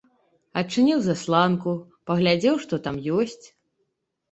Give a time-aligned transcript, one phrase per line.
[0.61, 1.69] Адчыніў засланку,
[2.09, 3.41] паглядзеў, што там ёсць.